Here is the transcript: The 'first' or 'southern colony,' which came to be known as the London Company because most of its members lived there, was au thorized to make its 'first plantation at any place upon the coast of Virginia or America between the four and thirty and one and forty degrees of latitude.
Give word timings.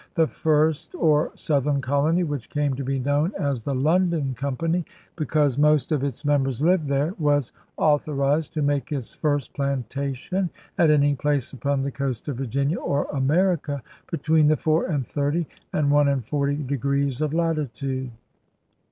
The 0.15 0.25
'first' 0.25 0.95
or 0.95 1.31
'southern 1.35 1.79
colony,' 1.79 2.23
which 2.23 2.49
came 2.49 2.73
to 2.73 2.83
be 2.83 2.97
known 2.97 3.33
as 3.39 3.61
the 3.61 3.75
London 3.75 4.33
Company 4.33 4.83
because 5.15 5.59
most 5.59 5.91
of 5.91 6.03
its 6.03 6.25
members 6.25 6.59
lived 6.59 6.87
there, 6.87 7.13
was 7.19 7.51
au 7.77 7.97
thorized 7.97 8.49
to 8.53 8.63
make 8.63 8.91
its 8.91 9.13
'first 9.13 9.53
plantation 9.53 10.49
at 10.75 10.89
any 10.89 11.13
place 11.13 11.53
upon 11.53 11.83
the 11.83 11.91
coast 11.91 12.27
of 12.27 12.37
Virginia 12.37 12.77
or 12.79 13.03
America 13.13 13.83
between 14.09 14.47
the 14.47 14.57
four 14.57 14.87
and 14.87 15.05
thirty 15.05 15.45
and 15.71 15.91
one 15.91 16.07
and 16.07 16.25
forty 16.25 16.55
degrees 16.63 17.21
of 17.21 17.31
latitude. 17.31 18.09